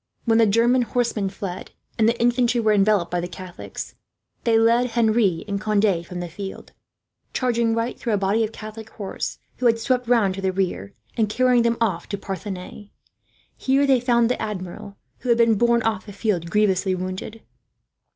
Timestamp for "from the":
6.07-6.27